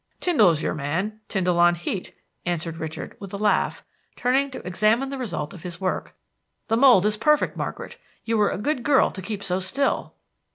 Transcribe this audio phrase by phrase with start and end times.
[0.19, 3.83] "Tyndall's your man Tyndall on Heat," answered Richard, with a laugh,
[4.15, 6.15] turning to examine the result of his work.
[6.69, 7.99] "The mold is perfect, Margaret.
[8.25, 10.15] You were a good girl to keep so still."